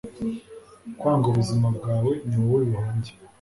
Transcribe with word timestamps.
Kwanga 0.99 1.25
ubuzima 1.31 1.67
bwawe 1.77 2.11
niwowe 2.27 2.61
bihombya 2.69 3.11